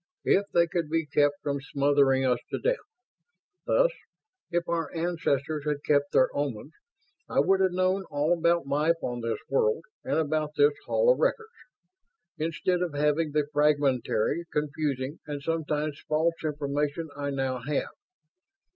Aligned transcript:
"...if 0.35 0.47
they 0.51 0.65
could 0.65 0.89
be 0.89 1.05
kept 1.05 1.35
from 1.43 1.61
smothering 1.61 2.25
us 2.25 2.39
to 2.49 2.57
death. 2.57 2.87
Thus, 3.67 3.91
if 4.49 4.67
our 4.67 4.91
ancestors 4.95 5.63
had 5.63 5.83
kept 5.85 6.11
their 6.11 6.31
Omans, 6.35 6.71
I 7.29 7.39
would 7.39 7.59
have 7.59 7.71
known 7.71 8.05
all 8.09 8.35
about 8.35 8.65
life 8.65 8.95
on 9.03 9.21
this 9.21 9.37
world 9.47 9.85
and 10.03 10.17
about 10.17 10.55
this 10.55 10.73
Hall 10.87 11.13
of 11.13 11.19
Records, 11.19 11.51
instead 12.39 12.81
of 12.81 12.95
having 12.95 13.31
the 13.31 13.45
fragmentary, 13.53 14.45
confusing, 14.51 15.19
and 15.27 15.43
sometimes 15.43 16.01
false 16.07 16.33
information 16.43 17.09
I 17.15 17.29
now 17.29 17.59
have 17.59 17.91